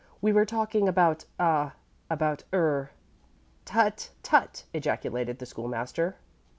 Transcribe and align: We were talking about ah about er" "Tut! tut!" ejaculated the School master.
We 0.19 0.33
were 0.33 0.45
talking 0.47 0.87
about 0.87 1.25
ah 1.39 1.73
about 2.09 2.43
er" 2.51 2.89
"Tut! 3.65 4.09
tut!" 4.23 4.65
ejaculated 4.73 5.37
the 5.37 5.45
School 5.45 5.67
master. 5.67 6.15